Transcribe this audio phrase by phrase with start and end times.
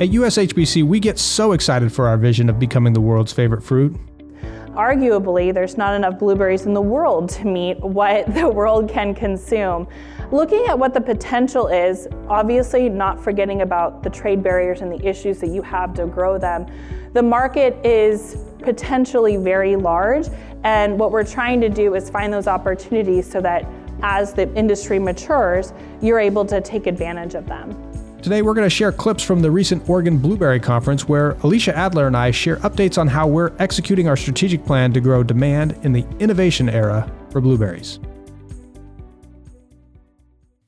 [0.00, 3.94] At USHBC, we get so excited for our vision of becoming the world's favorite fruit.
[4.68, 9.86] Arguably, there's not enough blueberries in the world to meet what the world can consume.
[10.32, 15.06] Looking at what the potential is, obviously not forgetting about the trade barriers and the
[15.06, 16.64] issues that you have to grow them,
[17.12, 20.28] the market is potentially very large.
[20.64, 23.66] And what we're trying to do is find those opportunities so that
[24.02, 27.89] as the industry matures, you're able to take advantage of them.
[28.22, 32.06] Today, we're going to share clips from the recent Oregon Blueberry Conference where Alicia Adler
[32.06, 35.92] and I share updates on how we're executing our strategic plan to grow demand in
[35.94, 37.98] the innovation era for blueberries.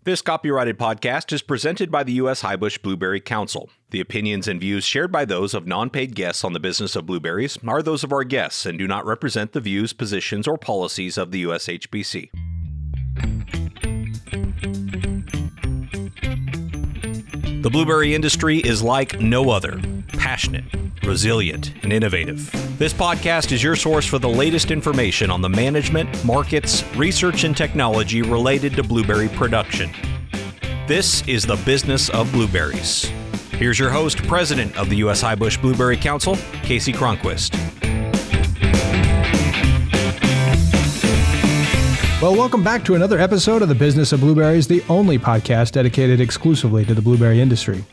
[0.04, 2.42] This copyrighted podcast is presented by the U.S.
[2.42, 3.68] Highbush Blueberry Council.
[3.90, 7.04] The opinions and views shared by those of non paid guests on the business of
[7.04, 11.18] blueberries are those of our guests and do not represent the views, positions, or policies
[11.18, 12.30] of the USHBC.
[17.62, 20.64] The blueberry industry is like no other passionate,
[21.04, 22.50] resilient, and innovative.
[22.76, 27.56] This podcast is your source for the latest information on the management, markets, research, and
[27.56, 29.92] technology related to blueberry production.
[30.88, 33.04] This is the business of blueberries.
[33.52, 35.22] Here's your host, President of the U.S.
[35.22, 37.71] Highbush Blueberry Council, Kasey Cronquist.
[42.22, 46.20] Well, welcome back to another episode of The Business of Blueberries, the only podcast dedicated
[46.20, 47.84] exclusively to the blueberry industry.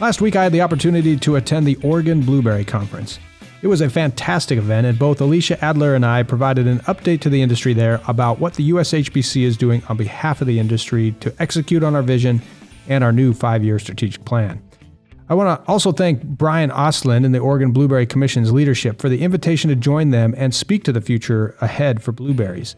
[0.00, 3.20] Last week, I had the opportunity to attend the Oregon Blueberry Conference.
[3.62, 7.30] It was a fantastic event, and both Alicia Adler and I provided an update to
[7.30, 11.32] the industry there about what the USHBC is doing on behalf of the industry to
[11.38, 12.42] execute on our vision
[12.88, 14.60] and our new five year strategic plan.
[15.28, 19.22] I want to also thank Bryan Ostlund and the Oregon Blueberry Commission's leadership for the
[19.22, 22.74] invitation to join them and speak to the future ahead for blueberries.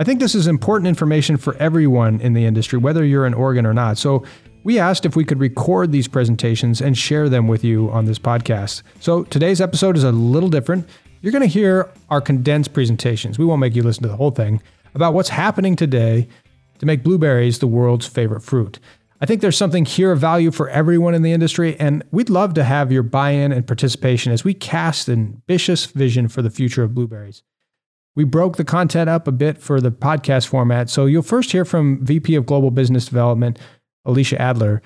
[0.00, 3.64] I think this is important information for everyone in the industry, whether you're in Oregon
[3.64, 3.96] or not.
[3.96, 4.24] So
[4.64, 8.18] we asked if we could record these presentations and share them with you on this
[8.18, 8.82] podcast.
[8.98, 10.88] So today's episode is a little different.
[11.20, 13.38] You're going to hear our condensed presentations.
[13.38, 14.60] We won't make you listen to the whole thing
[14.96, 16.26] about what's happening today
[16.80, 18.80] to make blueberries the world's favorite fruit.
[19.20, 22.54] I think there's something here of value for everyone in the industry, and we'd love
[22.54, 26.50] to have your buy in and participation as we cast an ambitious vision for the
[26.50, 27.44] future of blueberries.
[28.16, 30.88] We broke the content up a bit for the podcast format.
[30.88, 33.58] So you'll first hear from VP of Global Business Development,
[34.04, 34.82] Alicia Adler,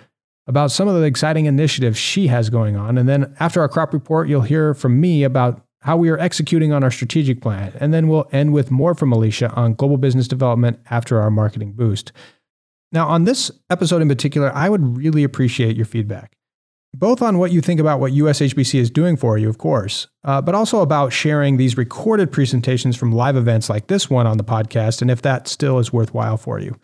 [0.47, 2.97] about some of the exciting initiatives she has going on.
[2.97, 6.73] And then after our crop report, you'll hear from me about how we are executing
[6.73, 7.73] on our strategic plan.
[7.79, 11.73] And then we'll end with more from Alicia on global business development after our marketing
[11.73, 12.13] boost.
[12.91, 16.33] Now, on this episode in particular, I would really appreciate your feedback
[16.95, 20.41] both on what you think about what USHBC is doing for you, of course, uh,
[20.41, 24.45] but also about sharing these recorded presentations from live events like this one on the
[24.45, 26.79] podcast, and if that still is worthwhile for you.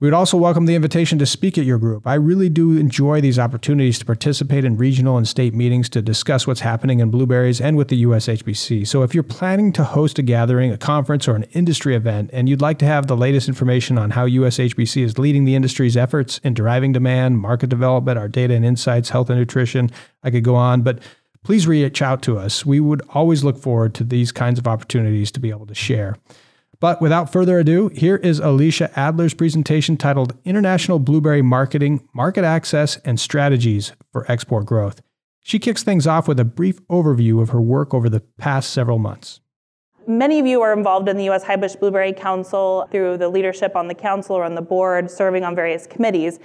[0.00, 2.06] We would also welcome the invitation to speak at your group.
[2.06, 6.46] I really do enjoy these opportunities to participate in regional and state meetings to discuss
[6.46, 8.86] what's happening in blueberries and with the USHBC.
[8.86, 12.48] So if you're planning to host a gathering, a conference, or an industry event, and
[12.48, 16.38] you'd like to have the latest information on how USHBC is leading the industry's efforts
[16.44, 19.90] in driving demand, market development, our data and insights, health and nutrition,
[20.22, 21.00] I could go on, but
[21.42, 22.64] please reach out to us.
[22.64, 26.14] We would always look forward to these kinds of opportunities to be able to share.
[26.80, 32.98] But without further ado, here is Alicia Adler's presentation titled International Blueberry Marketing, Market Access,
[32.98, 35.02] and Strategies for Export Growth.
[35.42, 39.00] She kicks things off with a brief overview of her work over the past several
[39.00, 39.40] months.
[40.06, 41.42] Many of you are involved in the U.S.
[41.42, 45.56] Highbush Blueberry Council through the leadership on the council or on the board, serving on
[45.56, 46.38] various committees.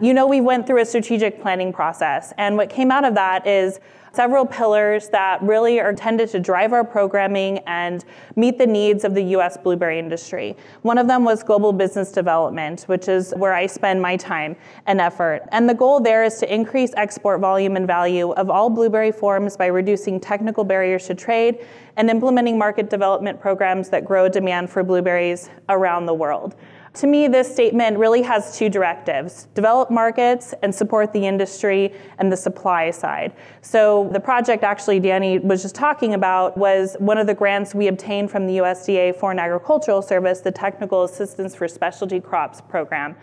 [0.00, 3.44] You know, we went through a strategic planning process, and what came out of that
[3.44, 3.80] is
[4.12, 8.04] several pillars that really are intended to drive our programming and
[8.36, 9.56] meet the needs of the U.S.
[9.56, 10.56] blueberry industry.
[10.82, 14.56] One of them was global business development, which is where I spend my time
[14.86, 15.42] and effort.
[15.52, 19.56] And the goal there is to increase export volume and value of all blueberry forms
[19.56, 21.64] by reducing technical barriers to trade
[21.96, 26.56] and implementing market development programs that grow demand for blueberries around the world.
[26.94, 32.32] To me, this statement really has two directives develop markets and support the industry and
[32.32, 33.32] the supply side.
[33.62, 37.86] So, the project actually Danny was just talking about was one of the grants we
[37.86, 43.14] obtained from the USDA Foreign Agricultural Service, the Technical Assistance for Specialty Crops program.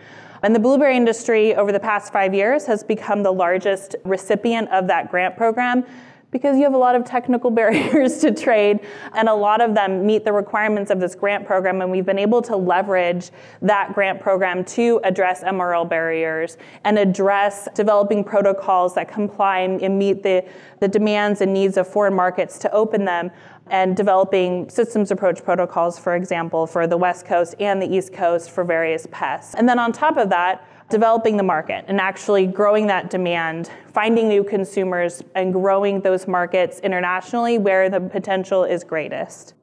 [0.42, 4.86] And the blueberry industry over the past five years has become the largest recipient of
[4.86, 5.84] that grant program
[6.30, 8.80] because you have a lot of technical barriers to trade,
[9.14, 11.80] and a lot of them meet the requirements of this grant program.
[11.80, 13.30] And we've been able to leverage
[13.62, 20.22] that grant program to address MRL barriers and address developing protocols that comply and meet
[20.22, 20.44] the,
[20.80, 23.30] the demands and needs of foreign markets to open them
[23.70, 28.50] and developing systems approach protocols, for example, for the West Coast and the East Coast
[28.50, 29.54] for various pests.
[29.54, 34.28] And then on top of that, developing the market and actually growing that demand, finding
[34.28, 39.54] new consumers, and growing those markets internationally where the potential is greatest.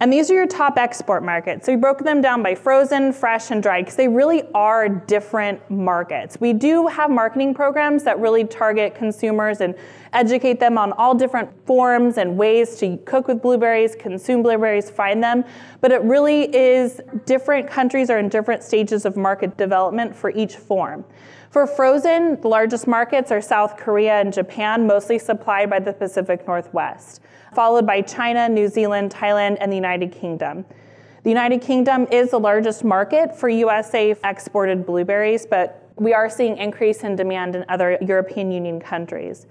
[0.00, 1.64] And these are your top export markets.
[1.66, 5.70] So we broke them down by frozen, fresh, and dried because they really are different
[5.70, 6.36] markets.
[6.40, 9.74] We do have marketing programs that really target consumers and
[10.14, 15.22] educate them on all different forms and ways to cook with blueberries, consume blueberries, find
[15.22, 15.44] them.
[15.80, 20.56] But it really is different countries are in different stages of market development for each
[20.56, 21.04] form.
[21.50, 26.46] For frozen, the largest markets are South Korea and Japan, mostly supplied by the Pacific
[26.46, 27.20] Northwest
[27.54, 30.64] followed by China, New Zealand, Thailand, and the United Kingdom.
[31.22, 36.58] The United Kingdom is the largest market for USA exported blueberries, but we are seeing
[36.58, 39.46] increase in demand in other European Union countries.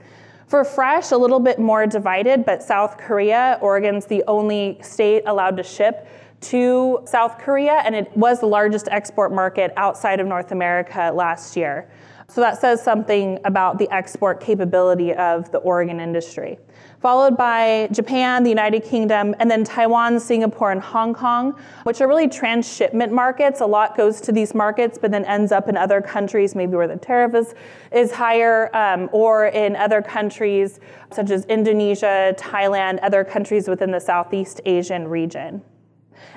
[0.47, 5.57] For fresh, a little bit more divided, but South Korea, Oregon's the only state allowed
[5.57, 6.07] to ship
[6.41, 11.55] to South Korea, and it was the largest export market outside of North America last
[11.55, 11.89] year.
[12.27, 16.59] So that says something about the export capability of the Oregon industry.
[17.03, 22.07] Followed by Japan, the United Kingdom, and then Taiwan, Singapore, and Hong Kong, which are
[22.07, 23.59] really transshipment markets.
[23.59, 26.87] A lot goes to these markets, but then ends up in other countries, maybe where
[26.87, 27.55] the tariff is,
[27.91, 30.79] is higher, um, or in other countries
[31.11, 35.61] such as Indonesia, Thailand, other countries within the Southeast Asian region.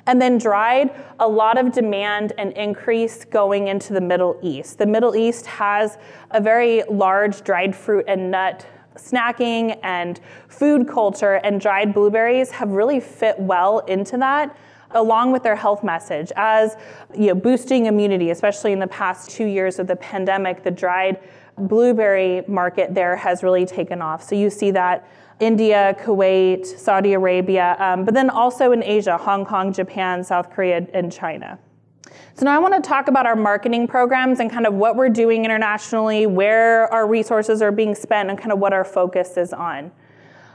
[0.09, 0.91] And then dried,
[1.21, 4.79] a lot of demand and increase going into the Middle East.
[4.79, 5.97] The Middle East has
[6.33, 8.67] a very large dried fruit and nut
[8.97, 14.57] snacking and food culture, and dried blueberries have really fit well into that
[14.93, 16.77] along with their health message as
[17.13, 21.19] you know boosting immunity especially in the past 2 years of the pandemic the dried
[21.59, 25.09] blueberry market there has really taken off so you see that
[25.39, 30.87] India, Kuwait, Saudi Arabia, um, but then also in Asia, Hong Kong, Japan, South Korea,
[30.95, 31.59] and China.
[32.35, 35.09] So now I want to talk about our marketing programs and kind of what we're
[35.09, 39.53] doing internationally, where our resources are being spent, and kind of what our focus is
[39.53, 39.91] on.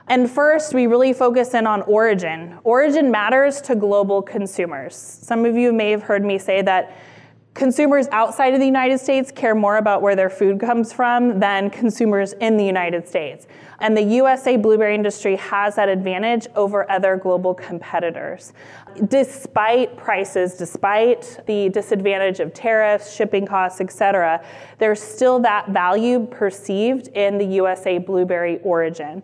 [0.07, 2.59] And first, we really focus in on origin.
[2.63, 4.95] Origin matters to global consumers.
[4.95, 6.97] Some of you may have heard me say that
[7.53, 11.69] consumers outside of the United States care more about where their food comes from than
[11.69, 13.47] consumers in the United States.
[13.81, 18.53] And the USA blueberry industry has that advantage over other global competitors.
[19.07, 24.45] Despite prices, despite the disadvantage of tariffs, shipping costs, et cetera,
[24.77, 29.23] there's still that value perceived in the USA blueberry origin.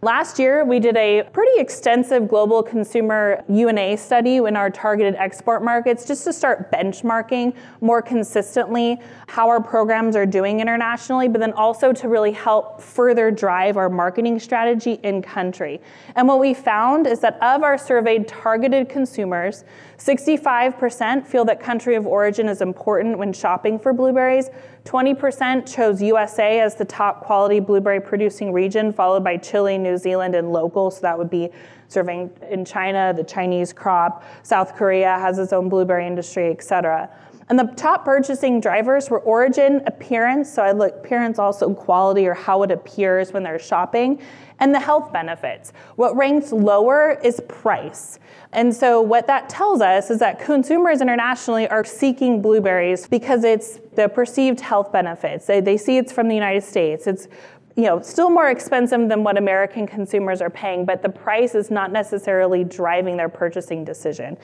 [0.00, 5.64] Last year, we did a pretty extensive global consumer U&A study in our targeted export
[5.64, 11.52] markets just to start benchmarking more consistently how our programs are doing internationally, but then
[11.52, 15.80] also to really help further drive our marketing strategy in country.
[16.14, 19.64] And what we found is that of our surveyed targeted consumers,
[19.96, 24.48] 65% feel that country of origin is important when shopping for blueberries.
[24.88, 30.34] 20% chose USA as the top quality blueberry producing region, followed by Chile, New Zealand,
[30.34, 30.90] and local.
[30.90, 31.50] So that would be
[31.88, 34.24] serving in China, the Chinese crop.
[34.42, 37.10] South Korea has its own blueberry industry, et cetera.
[37.48, 42.34] And the top purchasing drivers were origin, appearance, so I look appearance also quality or
[42.34, 44.20] how it appears when they're shopping,
[44.60, 45.72] and the health benefits.
[45.96, 48.18] What ranks lower is price.
[48.52, 53.78] And so what that tells us is that consumers internationally are seeking blueberries because it's
[53.94, 55.46] the perceived health benefits.
[55.46, 57.06] They, they see it's from the United States.
[57.06, 57.28] It's
[57.76, 61.70] you know, still more expensive than what American consumers are paying, but the price is
[61.70, 64.36] not necessarily driving their purchasing decision.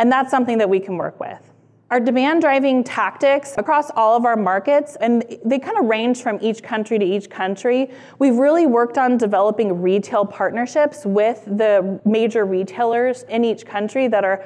[0.00, 1.51] And that's something that we can work with.
[1.92, 6.38] Our demand driving tactics across all of our markets, and they kind of range from
[6.40, 7.90] each country to each country.
[8.18, 14.24] We've really worked on developing retail partnerships with the major retailers in each country that
[14.24, 14.42] are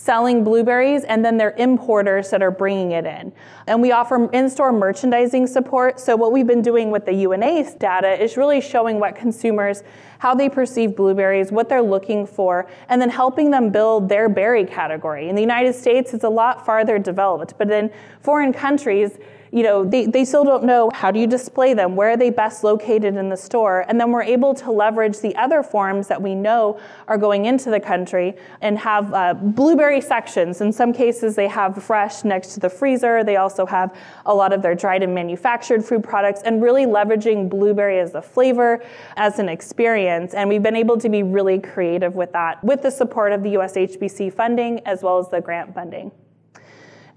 [0.00, 3.30] selling blueberries, and then they're importers that are bringing it in.
[3.66, 6.00] And we offer in-store merchandising support.
[6.00, 9.82] So what we've been doing with the U&A data is really showing what consumers,
[10.18, 14.64] how they perceive blueberries, what they're looking for, and then helping them build their berry
[14.64, 15.28] category.
[15.28, 17.90] In the United States, it's a lot farther developed, but in
[18.22, 19.18] foreign countries,
[19.52, 22.30] you know, they, they still don't know how do you display them, where are they
[22.30, 26.22] best located in the store, and then we're able to leverage the other forms that
[26.22, 30.60] we know are going into the country and have uh, blueberry sections.
[30.60, 33.24] In some cases, they have fresh next to the freezer.
[33.24, 37.48] They also have a lot of their dried and manufactured food products, and really leveraging
[37.48, 38.82] blueberry as a flavor,
[39.16, 40.34] as an experience.
[40.34, 43.54] And we've been able to be really creative with that, with the support of the
[43.54, 46.12] USHBC funding as well as the grant funding.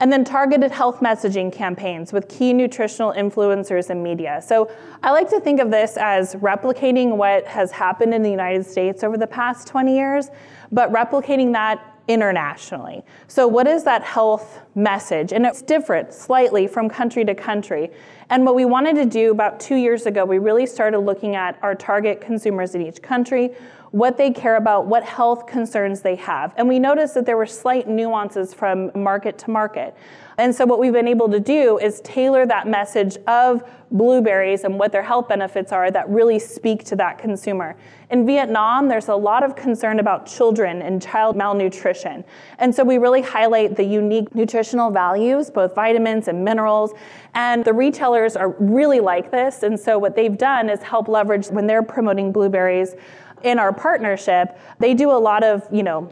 [0.03, 4.41] And then targeted health messaging campaigns with key nutritional influencers and media.
[4.45, 4.69] So
[5.01, 9.01] I like to think of this as replicating what has happened in the United States
[9.01, 10.29] over the past 20 years,
[10.73, 11.79] but replicating that
[12.09, 13.01] internationally.
[13.29, 15.31] So, what is that health message?
[15.31, 17.89] And it's different slightly from country to country.
[18.29, 21.57] And what we wanted to do about two years ago, we really started looking at
[21.61, 23.51] our target consumers in each country,
[23.93, 26.51] what they care about, what health concerns they have.
[26.57, 29.95] And we noticed that there were slight nuances from market to market.
[30.39, 34.79] And so, what we've been able to do is tailor that message of blueberries and
[34.79, 37.75] what their health benefits are that really speak to that consumer.
[38.09, 42.23] In Vietnam, there's a lot of concern about children and child malnutrition.
[42.57, 46.93] And so, we really highlight the unique nutritional values, both vitamins and minerals.
[47.35, 49.61] And the retailers are really like this.
[49.61, 52.95] And so, what they've done is help leverage when they're promoting blueberries
[53.43, 56.09] in our partnership, they do a lot of, you know,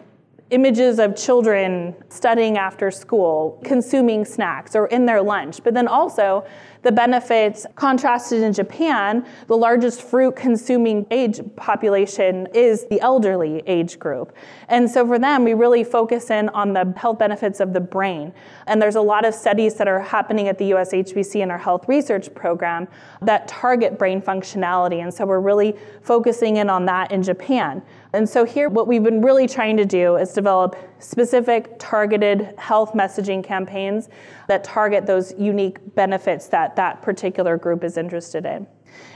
[0.52, 6.46] images of children studying after school, consuming snacks or in their lunch, but then also
[6.84, 14.00] the benefits contrasted in Japan, the largest fruit consuming age population is the elderly age
[14.00, 14.36] group.
[14.68, 18.34] And so for them, we really focus in on the health benefits of the brain.
[18.66, 21.88] And there's a lot of studies that are happening at the USHBC in our health
[21.88, 22.88] research program
[23.22, 25.04] that target brain functionality.
[25.04, 27.84] And so we're really focusing in on that in Japan.
[28.14, 32.94] And so here, what we've been really trying to do is develop specific targeted health
[32.94, 34.10] messaging campaigns
[34.48, 38.68] that target those unique benefits that that particular group is interested in.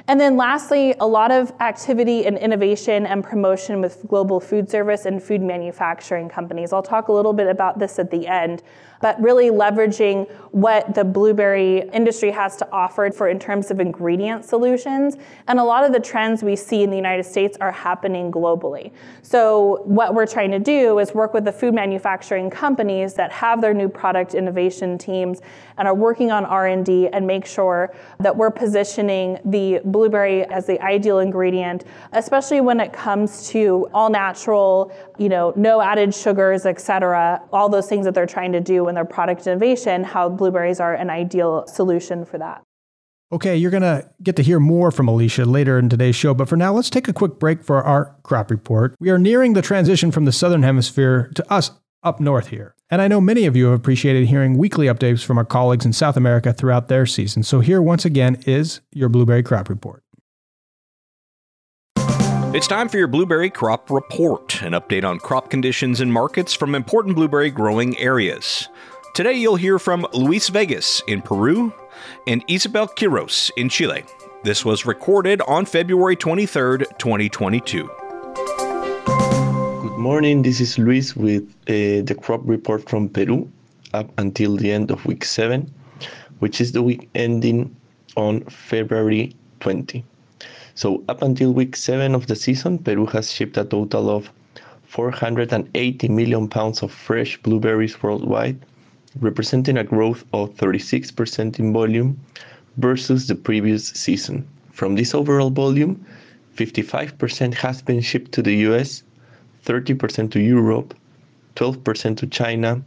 [0.07, 5.05] And then lastly, a lot of activity and innovation and promotion with global food service
[5.05, 6.71] and food manufacturing companies.
[6.71, 8.63] I'll talk a little bit about this at the end,
[9.05, 14.43] but really leveraging what the blueberry industry has to offer for in terms of ingredient
[14.43, 15.15] solutions.
[15.47, 18.91] And a lot of the trends we see in the United States are happening globally.
[19.21, 23.62] So what we're trying to do is work with the food manufacturing companies that have
[23.62, 25.39] their new product innovation teams
[25.77, 30.81] and are working on R&D and make sure that we're positioning the blueberry as the
[30.81, 31.83] ideal ingredient,
[32.13, 37.69] especially when it comes to all natural, you know, no added sugars, et cetera, all
[37.69, 41.10] those things that they're trying to do in their product innovation, how blueberries are an
[41.10, 42.62] ideal solution for that.
[43.31, 46.48] Okay, you're going to get to hear more from Alicia later in today's show, but
[46.48, 48.95] for now, let's take a quick break for our crop report.
[49.00, 51.72] We are nearing the transition from the Southern Hemisphere to us
[52.03, 52.75] up north here.
[52.91, 55.91] And I know many of you have appreciated hearing weekly updates from our colleagues in
[55.91, 57.41] South America throughout their season.
[57.41, 60.03] So here, once again, is your blueberry crop report.
[62.55, 66.74] It's time for your blueberry crop report, an update on crop conditions and markets from
[66.74, 68.69] important blueberry growing areas.
[69.13, 71.74] Today, you'll hear from Luis Vegas in Peru
[72.27, 74.05] and Isabel Quiros in Chile.
[74.45, 77.89] This was recorded on February 23rd, 2022
[79.81, 80.41] Good morning.
[80.41, 83.51] This is Luis with uh, the crop report from Peru
[83.93, 85.69] up until the end of week 7,
[86.39, 87.75] which is the week ending
[88.15, 90.05] on February 20.
[90.75, 94.29] So, up until week 7 of the season, Peru has shipped a total of
[94.88, 98.60] 480 million pounds of fresh blueberries worldwide,
[99.22, 102.20] representing a growth of 36% in volume
[102.75, 104.46] versus the previous season.
[104.74, 106.05] From this overall volume,
[106.58, 109.03] 55% has been shipped to the US
[109.65, 110.94] 30% to Europe,
[111.55, 112.82] 12% to China,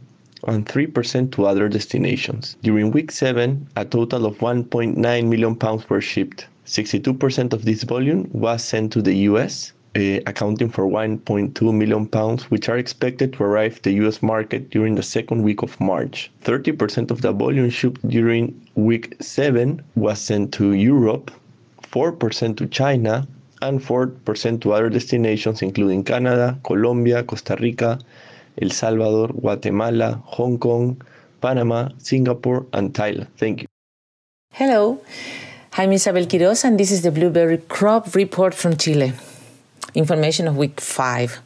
[0.47, 2.55] and 3% to other destinations.
[2.61, 4.95] During week 7, a total of 1.9
[5.27, 6.47] million pounds were shipped.
[6.69, 12.43] 62% of this volume was sent to the US, uh, accounting for 1.2 million pounds,
[12.51, 16.29] which are expected to arrive the US market during the second week of March.
[16.43, 21.31] 30% of the volume shipped during week 7 was sent to Europe,
[21.91, 23.27] 4% to China,
[23.63, 27.97] and 4% to other destinations including Canada, Colombia, Costa Rica,
[28.61, 31.01] El Salvador, Guatemala, Hong Kong,
[31.41, 33.27] Panama, Singapore, and Thailand.
[33.37, 33.67] Thank you.
[34.53, 35.01] Hello,
[35.79, 39.13] I'm Isabel Quiros, and this is the Blueberry Crop Report from Chile.
[39.95, 41.39] Information of week five.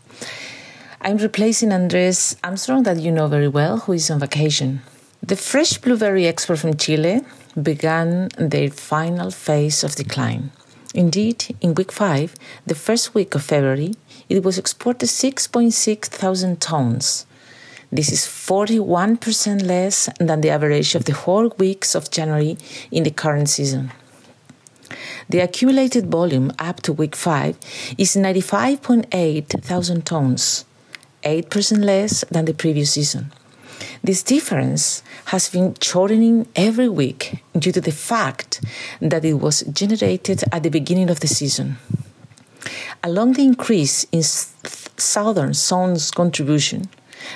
[1.02, 4.82] I'm replacing Andres Armstrong, that you know very well, who is on vacation.
[5.22, 7.22] The fresh blueberry export from Chile
[7.62, 10.50] began their final phase of decline.
[10.96, 12.34] Indeed, in week 5,
[12.66, 13.94] the first week of February,
[14.30, 17.28] it was exported 6.6 thousand tons.
[17.92, 22.58] This is 41% less than the average of the whole weeks of January
[22.90, 23.92] in the current season.
[25.30, 27.58] The accumulated volume up to week 5
[27.98, 30.66] is 95.8 thousand tons,
[31.24, 33.32] 8% less than the previous season.
[34.04, 38.62] This difference has been shortening every week due to the fact
[39.02, 41.78] that it was generated at the beginning of the season.
[43.04, 46.90] Along the increase in southern zone's contribution,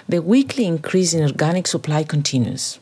[0.07, 2.79] the weekly increase in organic supply continues.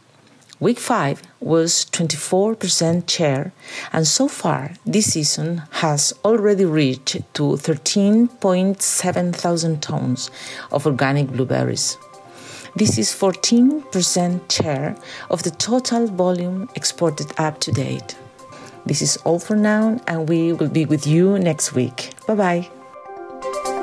[0.59, 3.51] Week 5 was 24% share,
[3.91, 10.31] and so far this season has already reached to 13.7 thousand tons
[10.71, 11.97] of organic blueberries.
[12.77, 14.95] This is 14% share
[15.29, 18.15] of the total volume exported up to date.
[18.85, 22.11] This is all for now, and we will be with you next week.
[22.27, 23.74] Bye bye.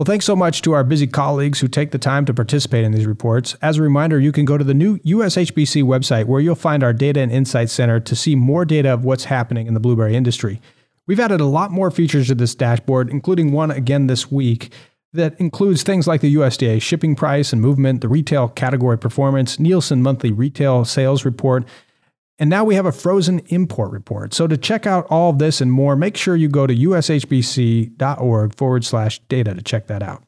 [0.00, 2.92] Well, thanks so much to our busy colleagues who take the time to participate in
[2.92, 3.54] these reports.
[3.60, 6.94] As a reminder, you can go to the new USHBC website where you'll find our
[6.94, 10.58] Data and Insights Center to see more data of what's happening in the blueberry industry.
[11.06, 14.72] We've added a lot more features to this dashboard, including one again this week
[15.12, 20.02] that includes things like the USDA shipping price and movement, the retail category performance, Nielsen
[20.02, 21.64] monthly retail sales report,
[22.40, 24.32] and now we have a frozen import report.
[24.32, 28.54] So to check out all of this and more, make sure you go to ushbc.org
[28.56, 30.24] forward slash data to check that out.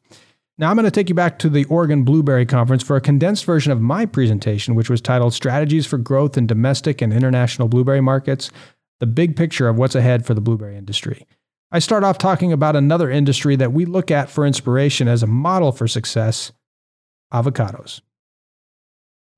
[0.59, 3.45] Now I'm going to take you back to the Oregon Blueberry Conference for a condensed
[3.45, 8.01] version of my presentation, which was titled Strategies for Growth in Domestic and International Blueberry
[8.01, 8.51] Markets,
[8.99, 11.25] the big picture of what's ahead for the blueberry industry.
[11.71, 15.27] I start off talking about another industry that we look at for inspiration as a
[15.27, 16.51] model for success
[17.33, 18.01] avocados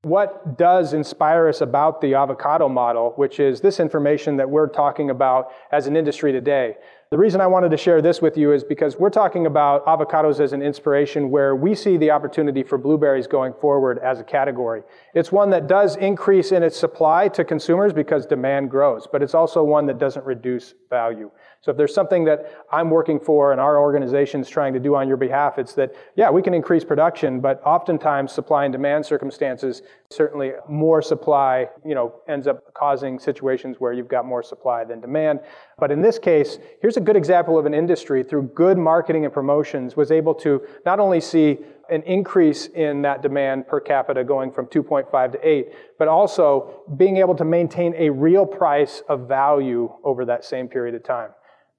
[0.05, 5.09] what does inspire us about the avocado model, which is this information that we're talking
[5.09, 6.75] about as an industry today.
[7.15, 10.41] The reason I wanted to share this with you is because we're talking about avocados
[10.41, 14.83] as an inspiration where we see the opportunity for blueberries going forward as a category.
[15.13, 19.33] It's one that does increase in its supply to consumers because demand grows, but it's
[19.33, 21.31] also one that doesn't reduce value.
[21.61, 24.93] So if there's something that I'm working for and our organization is trying to do
[24.93, 29.05] on your behalf, it's that, yeah, we can increase production, but oftentimes supply and demand
[29.05, 29.81] circumstances,
[30.11, 34.99] certainly more supply, you know, ends up causing situations where you've got more supply than
[34.99, 35.39] demand.
[35.79, 39.33] But in this case, here's a good example of an industry through good marketing and
[39.33, 41.59] promotions was able to not only see
[41.89, 45.67] an increase in that demand per capita going from 2.5 to 8,
[45.99, 50.95] but also being able to maintain a real price of value over that same period
[50.95, 51.29] of time.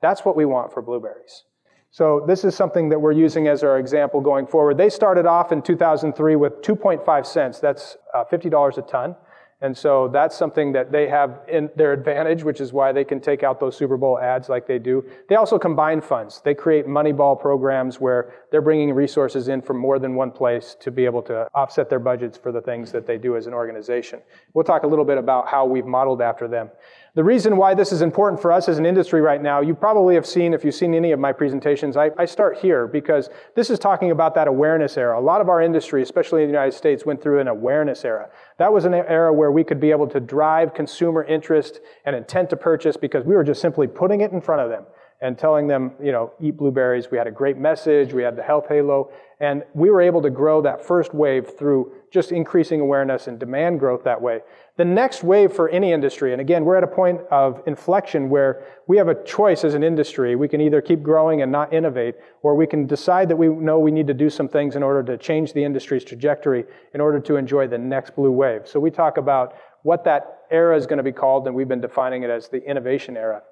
[0.01, 1.45] That's what we want for blueberries.
[1.91, 4.77] So this is something that we're using as our example going forward.
[4.77, 7.59] They started off in 2003 with 2.5 cents.
[7.59, 9.17] That's uh, $50 a ton.
[9.63, 13.21] And so that's something that they have in their advantage, which is why they can
[13.21, 15.03] take out those Super Bowl ads like they do.
[15.31, 16.43] They also combine funds.
[16.45, 20.77] They create money ball programs where they're bringing resources in from more than one place
[20.81, 23.55] to be able to offset their budgets for the things that they do as an
[23.55, 24.21] organization.
[24.53, 26.71] We'll talk a little bit about how we've modeled after them.
[27.17, 30.15] The reason why this is important for us as an industry right now, you probably
[30.17, 33.71] have seen, if you've seen any of my presentations, I, I, start here because this
[33.71, 35.19] is talking about that awareness era.
[35.19, 38.29] A lot of our industry, especially in the United States, went through an awareness era.
[38.59, 42.51] That was an era where we could be able to drive consumer interest and intent
[42.51, 44.85] to purchase because we were just simply putting it in front of them
[45.23, 47.11] and telling them, you know, eat blueberries.
[47.11, 48.13] We had a great message.
[48.13, 49.11] We had the health halo.
[49.41, 53.79] And we were able to grow that first wave through just increasing awareness and demand
[53.79, 54.41] growth that way.
[54.79, 58.65] The next wave for any industry, and again, we're at a point of inflection where
[58.87, 60.35] we have a choice as an industry.
[60.35, 63.79] We can either keep growing and not innovate, or we can decide that we know
[63.79, 67.21] we need to do some things in order to change the industry's trajectory in order
[67.21, 68.63] to enjoy the next blue wave.
[68.65, 71.83] So we talk about what that era is going to be called, and we've been
[71.83, 73.43] defining it as the innovation era.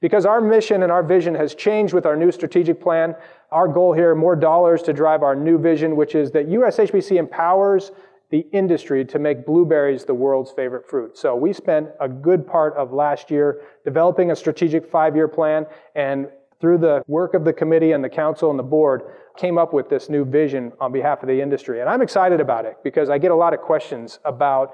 [0.00, 3.16] Because our mission and our vision has changed with our new strategic plan.
[3.50, 7.90] Our goal here, more dollars to drive our new vision, which is that USHBC empowers
[8.30, 11.16] the industry to make blueberries the world's favorite fruit.
[11.16, 16.28] So we spent a good part of last year developing a strategic five-year plan and
[16.60, 19.02] through the work of the committee and the council and the board
[19.36, 21.80] came up with this new vision on behalf of the industry.
[21.80, 24.72] And I'm excited about it because I get a lot of questions about,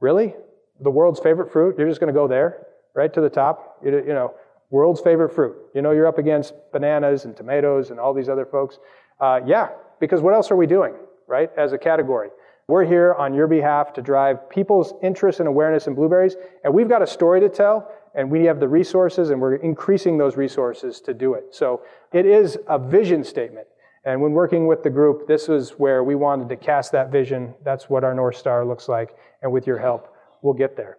[0.00, 0.34] really?
[0.80, 1.76] The world's favorite fruit?
[1.78, 2.66] You're just going to go there?
[2.94, 3.78] Right to the top?
[3.82, 4.34] You, you know,
[4.70, 5.56] world's favorite fruit.
[5.74, 8.78] You know, you're up against bananas and tomatoes and all these other folks.
[9.18, 10.94] Uh, yeah, because what else are we doing,
[11.26, 12.28] right, as a category?
[12.68, 16.88] We're here on your behalf to drive people's interest and awareness in blueberries, and we've
[16.88, 21.00] got a story to tell, and we have the resources, and we're increasing those resources
[21.00, 21.46] to do it.
[21.50, 23.66] So it is a vision statement.
[24.04, 27.54] And when working with the group, this is where we wanted to cast that vision.
[27.64, 29.16] That's what our North Star looks like.
[29.42, 30.98] And with your help, we'll get there.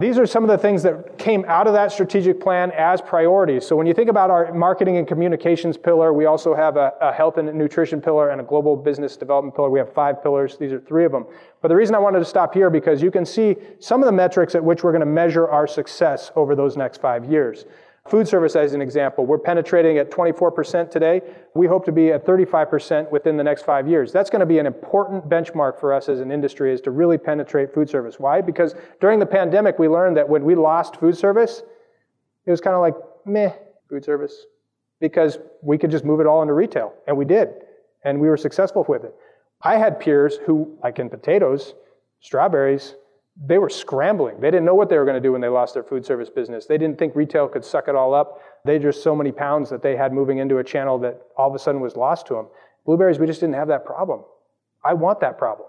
[0.00, 3.66] These are some of the things that came out of that strategic plan as priorities.
[3.66, 7.12] So when you think about our marketing and communications pillar, we also have a, a,
[7.12, 9.70] health and nutrition pillar and a global business development pillar.
[9.70, 10.56] We have five pillars.
[10.56, 11.26] These are three of them.
[11.60, 14.12] But the reason I wanted to stop here because you can see some of the
[14.12, 17.66] metrics at which we're going to measure our success over those next five years.
[18.08, 21.20] Food service, as an example, we're penetrating at 24% today.
[21.54, 24.10] We hope to be at 35% within the next five years.
[24.10, 27.16] That's going to be an important benchmark for us as an industry is to really
[27.16, 28.18] penetrate food service.
[28.18, 28.40] Why?
[28.40, 31.62] Because during the pandemic, we learned that when we lost food service,
[32.44, 33.52] it was kind of like, meh,
[33.88, 34.46] food service,
[35.00, 36.92] because we could just move it all into retail.
[37.06, 37.50] And we did.
[38.04, 39.14] And we were successful with it.
[39.62, 41.74] I had peers who, like in potatoes,
[42.18, 42.96] strawberries,
[43.36, 44.40] they were scrambling.
[44.40, 46.28] They didn't know what they were going to do when they lost their food service
[46.28, 46.66] business.
[46.66, 48.40] They didn't think retail could suck it all up.
[48.64, 51.54] They just so many pounds that they had moving into a channel that all of
[51.54, 52.48] a sudden was lost to them.
[52.84, 54.24] Blueberries, we just didn't have that problem.
[54.84, 55.68] I want that problem.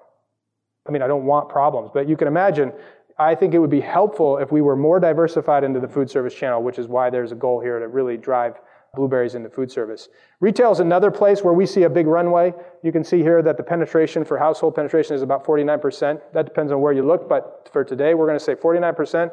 [0.88, 2.74] I mean, I don't want problems, but you can imagine,
[3.18, 6.34] I think it would be helpful if we were more diversified into the food service
[6.34, 8.56] channel, which is why there's a goal here to really drive
[8.96, 10.10] blueberries into food service.
[10.40, 12.54] Retail is another place where we see a big runway.
[12.84, 16.22] You can see here that the penetration for household penetration is about 49%.
[16.34, 19.32] That depends on where you look, but for today, we're going to say 49%,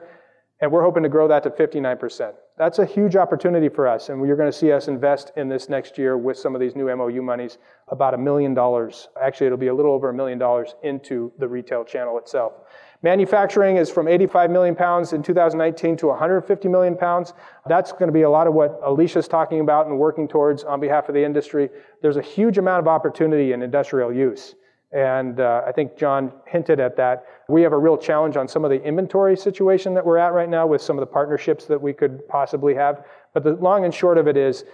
[0.62, 2.32] and we're hoping to grow that to 59%.
[2.56, 5.68] That's a huge opportunity for us, and you're going to see us invest in this
[5.68, 9.08] next year with some of these new MOU monies, about a million dollars.
[9.20, 12.54] Actually, it'll be a little over a million dollars into the retail channel itself.
[13.02, 17.32] Manufacturing is from 85 million pounds in 2019 to 150 million pounds.
[17.66, 20.80] That's going to be a lot of what Alicia's talking about and working towards on
[20.80, 21.70] behalf of the industry.
[22.02, 24.54] There's a huge amount of opportunity in industrial use.
[24.92, 27.24] And uh, I think John hinted at that.
[27.48, 30.48] We have a real challenge on some of the inventory situation that we're at right
[30.48, 33.06] now with some of the partnerships that we could possibly have.
[33.32, 34.64] But the long and short of it is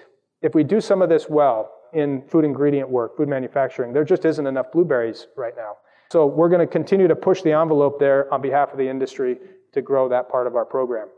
[0.43, 4.25] if we do some of this well in food ingredient work, food manufacturing, there just
[4.25, 5.77] isn't enough blueberries right now.
[6.11, 9.38] So we're going to continue to push the envelope there on behalf of the industry
[9.73, 11.09] to grow that part of our program.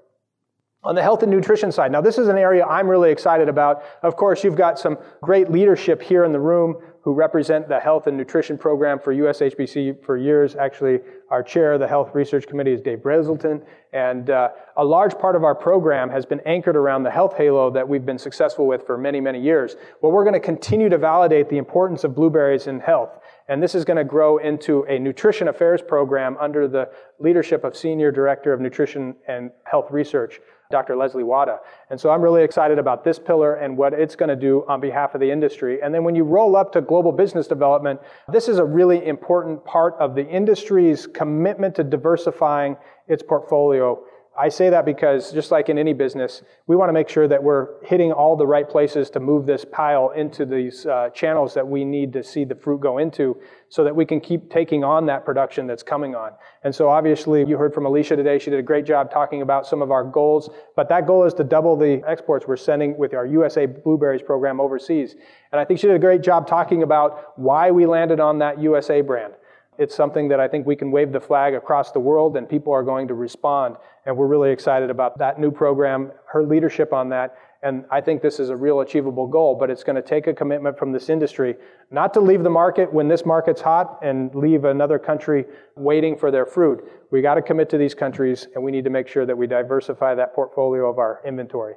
[0.85, 3.83] On the health and nutrition side, now this is an area I'm really excited about.
[4.03, 8.07] Of course, you've got some great leadership here in the room who represent the health
[8.07, 10.55] and nutrition program for USHBC for years.
[10.55, 15.19] Actually, our chair of the Health Research Committee is Dave Brazelton, and uh, a large
[15.19, 18.67] part of our program has been anchored around the health halo that we've been successful
[18.67, 19.75] with for many, many years.
[20.01, 23.19] Well, we're going to continue to validate the importance of blueberries in health.
[23.49, 27.75] And this is going to grow into a nutrition affairs program under the leadership of
[27.75, 30.39] Senior Director of Nutrition and Health Research,
[30.71, 30.97] Dr.
[30.97, 31.61] Leslie Wada.
[31.89, 34.83] And so I'm really excited about this pillar and what it's going to do on
[34.83, 35.81] behalf of the industry.
[35.83, 39.65] And then when you roll up to global business development, this is a really important
[39.65, 43.99] part of the industry's commitment to diversifying its portfolio
[44.41, 47.43] I say that because just like in any business, we want to make sure that
[47.43, 51.67] we're hitting all the right places to move this pile into these uh, channels that
[51.67, 53.37] we need to see the fruit go into
[53.69, 56.31] so that we can keep taking on that production that's coming on.
[56.63, 58.39] And so obviously you heard from Alicia today.
[58.39, 61.35] She did a great job talking about some of our goals, but that goal is
[61.35, 65.17] to double the exports we're sending with our USA Blueberries program overseas.
[65.51, 68.61] And I think she did a great job talking about why we landed on that
[68.61, 69.35] USA brand.
[69.79, 72.73] It's something that I think we can wave the flag across the world and people
[72.73, 73.77] are going to respond.
[74.07, 77.37] And we're really excited about that new program, her leadership on that.
[77.63, 80.35] And I think this is a real achievable goal, but it's going to take a
[80.35, 81.55] commitment from this industry
[81.91, 85.45] not to leave the market when this market's hot and leave another country
[85.77, 86.85] waiting for their fruit.
[87.11, 89.47] We got to commit to these countries and we need to make sure that we
[89.47, 91.75] diversify that portfolio of our inventory.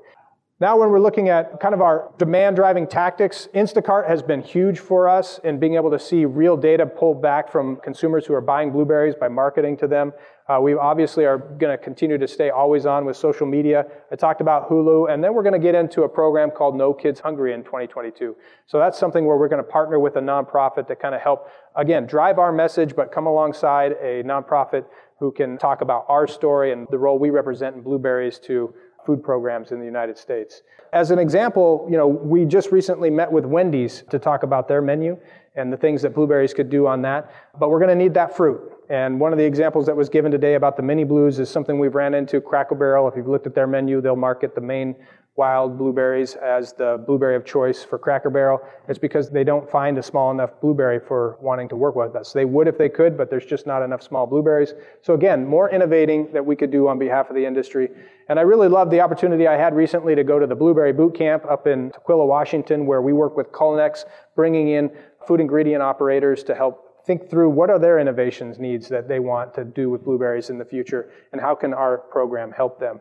[0.62, 4.78] Now, when we're looking at kind of our demand driving tactics, Instacart has been huge
[4.78, 8.42] for us in being able to see real data pulled back from consumers who are
[8.42, 10.14] buying blueberries by marketing to them.
[10.48, 13.86] Uh, we obviously are going to continue to stay always on with social media.
[14.12, 16.94] I talked about Hulu, and then we're going to get into a program called No
[16.94, 18.36] Kids Hungry in 2022.
[18.68, 21.50] So that's something where we're going to partner with a nonprofit to kind of help,
[21.76, 24.86] again, drive our message, but come alongside a nonprofit
[25.22, 28.74] who can talk about our story and the role we represent in blueberries to
[29.06, 30.62] food programs in the United States.
[30.94, 34.82] As an example, you know, we just recently met with Wendy's to talk about their
[34.82, 35.18] menu
[35.56, 38.36] and the things that blueberries could do on that, but we're going to need that
[38.36, 38.62] fruit.
[38.90, 41.80] And one of the examples that was given today about the mini blues is something
[41.80, 43.08] we've ran into Cracker Barrel.
[43.08, 44.96] If you've looked at their menu, they'll market the Maine
[45.38, 48.60] wild blueberries as the blueberry of choice for Cracker Barrel.
[48.90, 52.34] It's because they don't find a small enough blueberry for wanting to work with us.
[52.34, 54.74] They would if they could, but there's just not enough small blueberries.
[55.02, 57.90] So again, more innovating that we could do on behalf of the industry.
[58.28, 61.16] And I really love the opportunity I had recently to go to the Blueberry Boot
[61.16, 64.04] Camp up in Tukwila, Washington, where we work with Culinex,
[64.36, 64.92] bringing in
[65.26, 69.54] food ingredient operators to help think through what are their innovations needs that they want
[69.56, 73.00] to do with blueberries in the future and how can our program help them.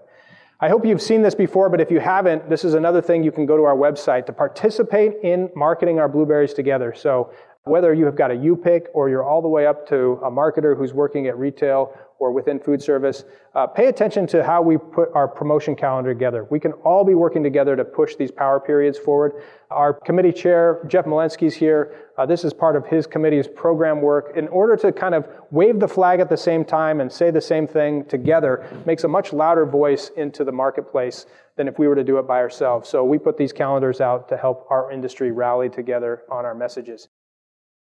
[0.63, 3.33] I hope you've seen this before, but if you haven't, this is another thing you
[3.33, 6.93] can go to our website to participate in marketing our blueberries together.
[6.95, 7.33] So
[7.71, 10.77] whether you have got a U-pick or you're all the way up to a marketer
[10.77, 15.09] who's working at retail or within food service, uh, pay attention to how we put
[15.15, 16.47] our promotion calendar together.
[16.51, 19.43] We can all be working together to push these power periods forward.
[19.71, 21.95] Our committee chair, Jeff Malinsky's here.
[22.19, 24.37] Uh, this is part of his committee's program work.
[24.37, 27.41] In order to kind of wave the flag at the same time and say the
[27.41, 31.25] same thing together makes a much louder voice into the marketplace
[31.57, 32.89] than if we were to do it by ourselves.
[32.89, 37.09] So we put these calendars out to help our industry rally together on our messages.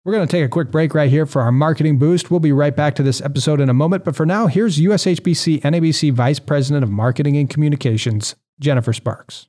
[0.06, 2.30] We're going to take a quick break right here for our marketing boost.
[2.30, 5.62] We'll be right back to this episode in a moment, but for now, here's USHBC
[5.62, 9.48] NABC Vice President of Marketing and Communications, Jennifer Sparks.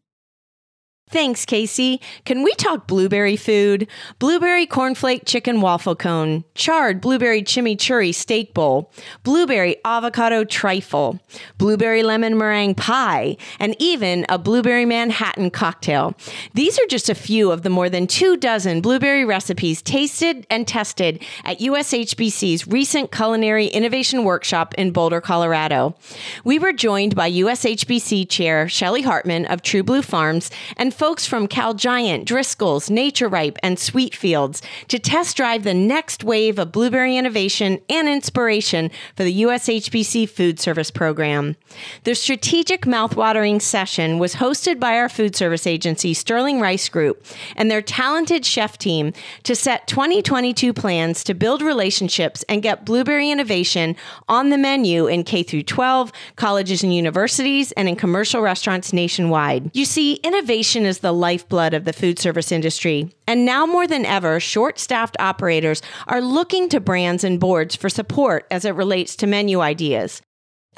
[1.10, 2.02] Thanks, Kasey.
[2.26, 3.88] Can we talk blueberry food?
[4.20, 8.92] Blueberry cornflake chicken waffle cone, charred blueberry chimichurri steak bowl,
[9.24, 11.18] blueberry avocado trifle,
[11.58, 16.14] blueberry lemon meringue pie, and even a blueberry Manhattan cocktail.
[16.54, 20.68] These are just a few of the more than two dozen blueberry recipes tasted and
[20.68, 25.96] tested at USHBC's recent Culinary Innovation Workshop in Boulder, Colorado.
[26.44, 31.48] We were joined by USHBC Chair Shelley Hartman of True Blue Farms and folks from
[31.48, 37.16] Cal Giant, Driscoll's, Naturipe, and Sweet Fields to test drive the next wave of blueberry
[37.16, 41.56] innovation and inspiration for the USHBC Food Service Program.
[42.04, 47.24] The strategic mouthwatering session was hosted by our food service agency, Sterling Rice Group,
[47.56, 53.30] and their talented chef team to set 2022 plans to build relationships and get blueberry
[53.30, 53.96] innovation
[54.28, 59.70] on the menu in K through 12, colleges and universities, and in commercial restaurants nationwide.
[59.76, 63.12] You see, innovation is the lifeblood of the food service industry.
[63.28, 67.90] And now more than ever, short staffed operators are looking to brands and boards for
[67.90, 70.22] support as it relates to menu ideas.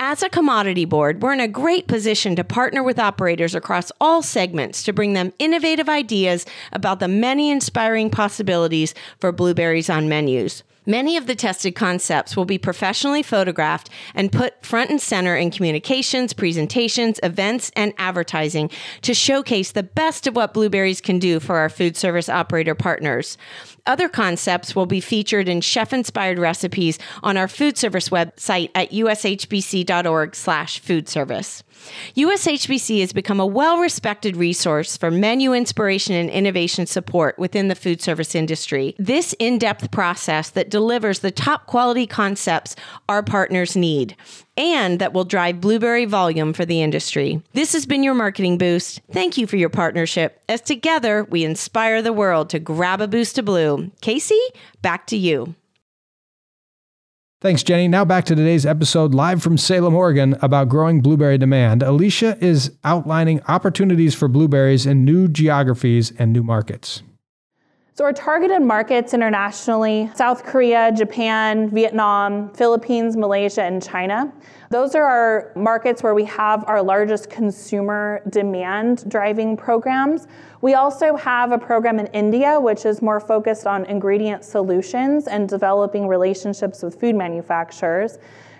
[0.01, 4.21] As a commodity board, we're in a great position to partner with operators across all
[4.21, 10.63] segments to bring them innovative ideas about the many inspiring possibilities for blueberries on menus.
[10.89, 15.51] Many of the tested concepts will be professionally photographed and put front and center in
[15.51, 18.71] communications, presentations, events, and advertising
[19.03, 23.37] to showcase the best of what blueberries can do for our food service operator partners.
[23.85, 31.63] Other concepts will be featured in chef-inspired recipes on our food service website at ushbc.org/foodservice.
[32.15, 37.75] USHBC has become a well respected resource for menu inspiration and innovation support within the
[37.75, 38.95] food service industry.
[38.99, 42.73] This in depth process that delivers the top quality concepts
[43.09, 44.15] our partners need
[44.55, 47.41] and that will drive blueberry volume for the industry.
[47.51, 49.01] This has been your marketing boost.
[49.11, 53.37] Thank you for your partnership as together we inspire the world to grab a boost
[53.37, 53.91] of blue.
[54.01, 54.39] Kasey,
[54.81, 55.53] back to you.
[57.41, 57.89] Thanks, Jenny.
[57.89, 61.83] Now back to today's episode live from Salem, Oregon about growing blueberry demand.
[61.83, 67.03] Alicia is outlining opportunities for blueberries in new geographies and new markets.
[67.95, 74.31] So, our targeted markets internationally South Korea, Japan, Vietnam, Philippines, Malaysia, and China.
[74.69, 80.27] Those are our markets where we have our largest consumer demand driving programs.
[80.61, 85.49] We also have a program in India, which is more focused on ingredient solutions and
[85.49, 88.19] developing relationships with food manufacturers.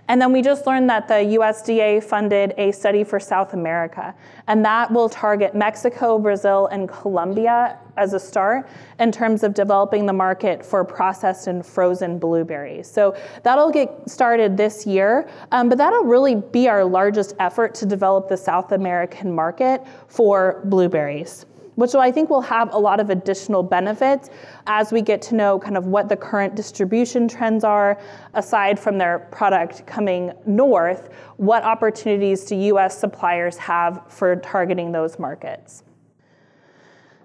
[0.10, 4.16] And then we just learned that the USDA funded a study for South America,
[4.48, 8.68] and that will target Mexico, Brazil, and Colombia as a start
[8.98, 12.90] in terms of developing the market for processed and frozen blueberries.
[12.90, 17.86] So that'll get started this year, um, but that'll really be our largest effort to
[17.86, 21.46] develop the South American market for blueberries
[21.80, 24.30] which I think will have a lot of additional benefits
[24.68, 27.98] as we get to know kind of what the current distribution trends are,
[28.34, 35.18] aside from their product coming north, what opportunities do US suppliers have for targeting those
[35.18, 35.84] markets?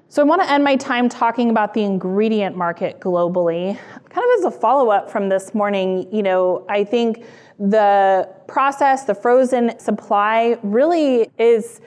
[0.08, 3.76] So I want to end my time talking about the ingredient market globally.
[4.08, 7.24] Kind of as a follow-up from this morning, you know, I think
[7.58, 11.80] the process, the frozen supply really is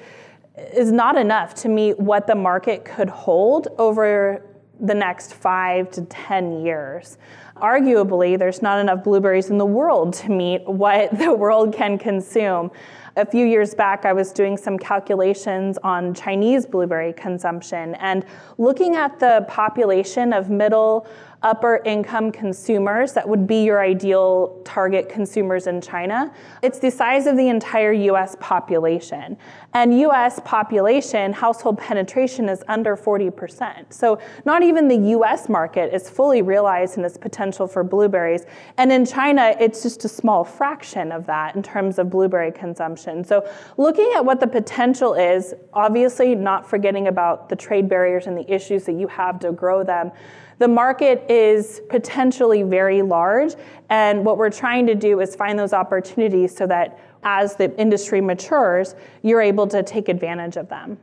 [0.58, 4.44] is not enough to meet what the market could hold over
[4.80, 7.18] the next five to 10 years.
[7.58, 12.72] Arguably, there's not enough blueberries in the world to meet what the world can consume.
[13.16, 18.24] A few years back, I was doing some calculations on Chinese blueberry consumption and
[18.60, 21.08] looking at the population of middle
[21.44, 26.34] upper income consumers that would be your ideal target consumers in China.
[26.64, 29.38] It's the size of the entire US population.
[29.74, 33.94] And US population household penetration is under 40%.
[33.94, 38.46] So not even the US market is fully realized in its potential for blueberries.
[38.78, 43.24] And in China, it's just a small fraction of that in terms of blueberry consumption.
[43.24, 43.48] So
[43.78, 48.52] looking at what the potential is, obviously not forgetting about the trade barriers and the
[48.52, 50.12] issues that you have to grow them.
[50.60, 53.54] The market is potentially very large,
[53.90, 58.22] and what we're trying to do is find those opportunities so that as the industry
[58.22, 60.98] matures, you're able to take advantage of them.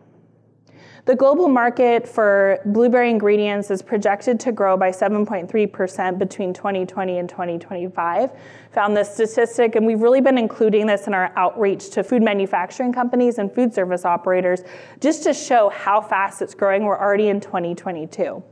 [1.06, 7.28] The global market for blueberry ingredients is projected to grow by 7.3% between 2020 and
[7.28, 8.30] 2025.
[8.72, 12.90] Found this statistic, and we've really been including this in our outreach to food manufacturing
[12.90, 14.62] companies and food service operators
[14.98, 16.84] just to show how fast it's growing.
[16.84, 18.42] We're already in 2022.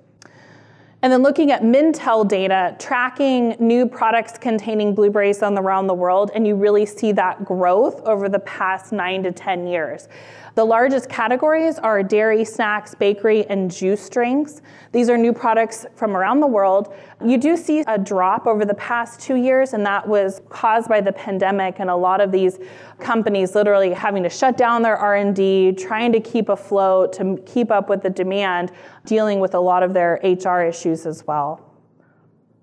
[1.02, 6.46] And then looking at Mintel data, tracking new products containing blueberries around the world, and
[6.46, 10.08] you really see that growth over the past nine to 10 years.
[10.54, 14.60] The largest categories are dairy, snacks, bakery, and juice drinks.
[14.92, 16.94] These are new products from around the world.
[17.24, 21.00] You do see a drop over the past two years, and that was caused by
[21.00, 22.58] the pandemic and a lot of these
[23.00, 27.88] companies literally having to shut down their R&D, trying to keep afloat, to keep up
[27.88, 28.72] with the demand,
[29.06, 31.72] dealing with a lot of their HR issues as well.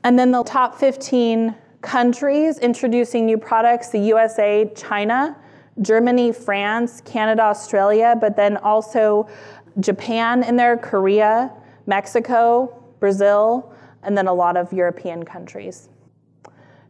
[0.03, 5.35] And then the top 15 countries introducing new products, the USA, China,
[5.81, 9.27] Germany, France, Canada, Australia, but then also
[9.79, 11.51] Japan in there, Korea,
[11.85, 15.89] Mexico, Brazil, and then a lot of European countries.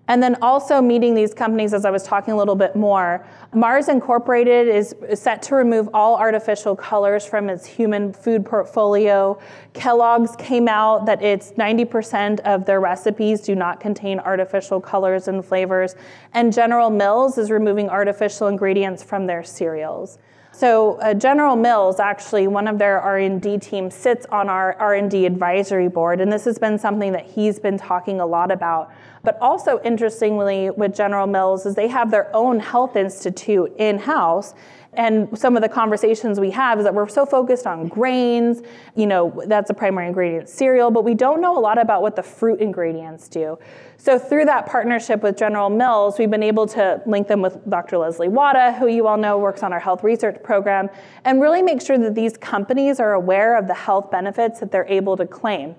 [0.10, 3.90] And then also meeting these companies, as I was talking a little bit more, Mars
[3.90, 9.40] Incorporated is set to remove all artificial colors from its human food portfolio.
[9.74, 15.46] Kellogg's came out that it's 90% of their recipes do not contain artificial colors and
[15.46, 15.96] flavors.
[16.34, 20.18] And General Mills is removing artificial ingredients from their cereals.
[20.60, 25.88] So uh, General Mills, actually, one of their R&D team sits on our R&D advisory
[25.88, 28.92] board, and this has been something that he's been talking a lot about.
[29.24, 34.54] But also, interestingly, with General Mills, is they have their own health institute in-house,
[34.92, 38.62] and some of the conversations we have is that we're so focused on grains,
[38.96, 42.18] you know, that's a primary ingredient cereal, but we don't know a lot about what
[42.18, 43.58] the fruit ingredients do.
[44.02, 47.98] So through that partnership with General Mills, we've been able to link them with Dr.
[47.98, 50.90] Leslie Wada, who you all know works on our health research program,
[51.26, 54.88] and really make sure that these companies are aware of the health benefits that they're
[54.88, 55.76] able to claim.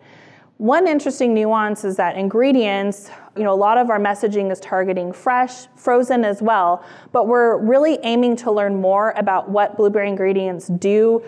[0.59, 5.15] One interesting nuance is that ingredients, you know, a lot of our messaging is targeting
[5.15, 10.67] fresh, frozen as well, but we're really aiming to learn more about what blueberry ingredients
[10.67, 11.25] do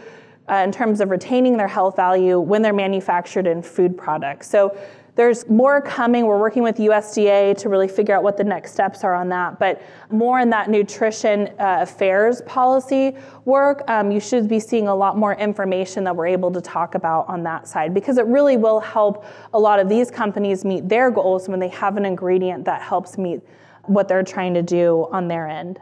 [0.50, 4.50] uh, in terms of retaining their health value when they're manufactured in food products.
[4.50, 4.76] So
[5.14, 6.24] there's more coming.
[6.24, 9.58] We're working with USDA to really figure out what the next steps are on that.
[9.58, 14.94] But more in that nutrition uh, affairs policy work, um, you should be seeing a
[14.94, 18.56] lot more information that we're able to talk about on that side because it really
[18.56, 22.64] will help a lot of these companies meet their goals when they have an ingredient
[22.64, 23.40] that helps meet
[23.84, 25.78] what they're trying to do on their end.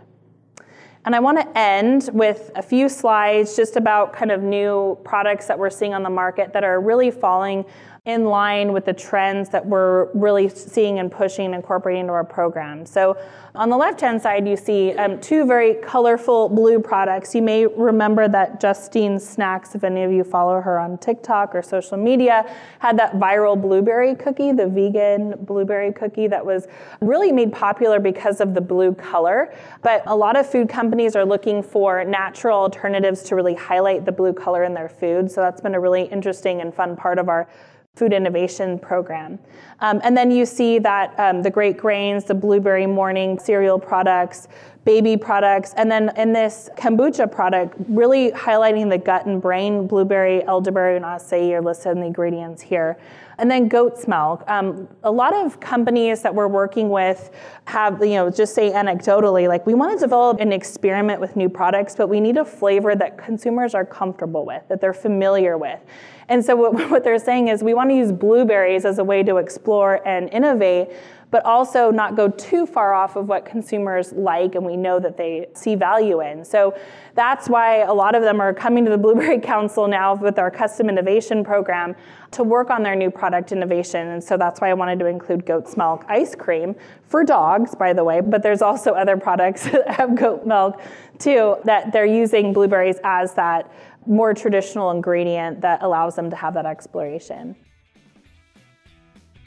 [1.04, 5.46] And I want to end with a few slides just about kind of new products
[5.46, 7.64] that we're seeing on the market that are really falling
[8.11, 12.25] in line with the trends that we're really seeing and pushing and incorporating into our
[12.25, 12.85] program.
[12.87, 13.16] So
[13.55, 17.35] on the left-hand side, you see um, two very colorful blue products.
[17.35, 21.62] You may remember that Justine Snacks, if any of you follow her on TikTok or
[21.62, 26.68] social media, had that viral blueberry cookie, the vegan blueberry cookie that was
[27.01, 29.53] really made popular because of the blue color.
[29.83, 34.12] But a lot of food companies are looking for natural alternatives to really highlight the
[34.12, 35.29] blue color in their food.
[35.29, 37.49] So that's been a really interesting and fun part of our
[37.96, 39.38] food innovation program.
[39.81, 44.48] Um, and then you see that um, the great grains, the blueberry morning cereal products,
[44.85, 50.42] baby products, and then in this kombucha product, really highlighting the gut and brain, blueberry,
[50.44, 52.96] elderberry, and acai are listed in the ingredients here.
[53.40, 54.44] And then goat's milk.
[54.48, 57.31] Um, a lot of companies that we're working with
[57.64, 61.48] have, you know, just say anecdotally, like we want to develop an experiment with new
[61.48, 65.81] products, but we need a flavor that consumers are comfortable with, that they're familiar with.
[66.29, 69.22] And so what, what they're saying is we want to use blueberries as a way
[69.22, 70.88] to explore and innovate,
[71.30, 75.16] but also not go too far off of what consumers like and we know that
[75.16, 76.44] they see value in.
[76.44, 76.76] So
[77.14, 80.50] that's why a lot of them are coming to the Blueberry Council now with our
[80.50, 81.94] custom innovation program
[82.32, 84.08] to work on their new product innovation.
[84.08, 86.74] And so that's why I wanted to include goat's milk ice cream
[87.06, 90.80] for dogs, by the way, but there's also other products that have goat milk
[91.18, 93.70] too that they're using blueberries as that
[94.06, 97.54] more traditional ingredient that allows them to have that exploration.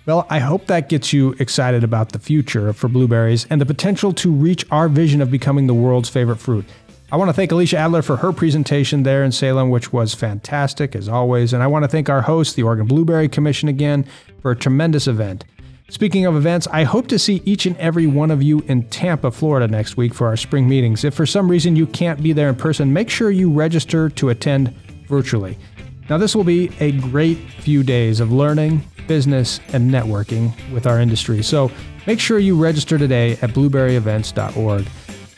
[0.06, 4.12] Well, I hope that gets you excited about the future for blueberries and the potential
[4.16, 6.66] to reach our vision of becoming the world's favorite fruit.
[7.10, 10.94] I want to thank Alicia Adler for her presentation there in Salem, which was fantastic
[10.94, 11.54] as always.
[11.54, 14.06] And I want to thank our host, the Oregon Blueberry Commission, again
[14.42, 15.46] for a tremendous event.
[15.90, 19.32] Speaking of events, I hope to see each and every one of you in Tampa,
[19.32, 21.06] Florida next week for our spring meetings.
[21.06, 24.30] If for some reason you can't be there in person, make sure you register to
[24.30, 24.76] attend
[25.08, 25.58] virtually.
[26.10, 31.00] Now, this will be a great few days of learning, business, and networking with our
[31.00, 31.42] industry.
[31.44, 31.72] So
[32.06, 34.86] make sure you register today at blueberryevents.org.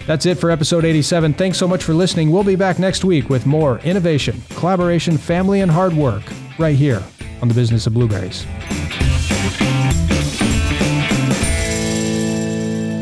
[0.08, 1.34] That's it for episode 87.
[1.34, 2.32] Thanks so much for listening.
[2.32, 6.24] We'll be back next week with more innovation, collaboration, family, and hard work
[6.60, 7.04] right here
[7.42, 8.46] on the business of blueberries.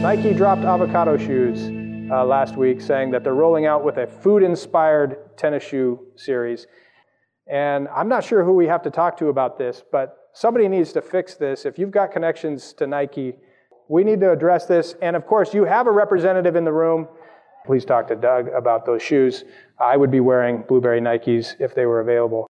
[0.01, 1.71] Nike dropped avocado shoes
[2.11, 6.67] uh, last week, saying that they're rolling out with a food inspired tennis shoe series.
[7.47, 10.93] And I'm not sure who we have to talk to about this, but somebody needs
[10.93, 11.65] to fix this.
[11.65, 13.35] If you've got connections to Nike,
[13.89, 14.95] we need to address this.
[15.01, 17.07] And of course, you have a representative in the room.
[17.65, 19.43] Please talk to Doug about those shoes.
[19.79, 22.47] I would be wearing Blueberry Nikes if they were available.